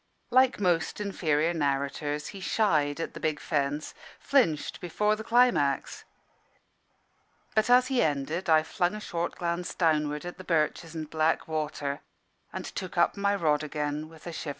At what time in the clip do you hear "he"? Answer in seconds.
2.29-2.39, 7.85-8.01